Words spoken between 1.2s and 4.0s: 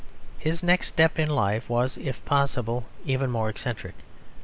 life was, if possible, even more eccentric.